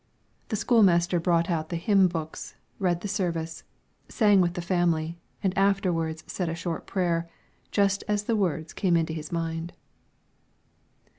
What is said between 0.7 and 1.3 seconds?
master